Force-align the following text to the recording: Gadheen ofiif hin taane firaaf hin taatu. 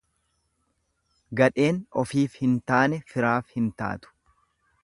Gadheen 1.41 1.77
ofiif 2.05 2.39
hin 2.41 2.57
taane 2.73 3.01
firaaf 3.13 3.55
hin 3.59 3.73
taatu. 3.83 4.17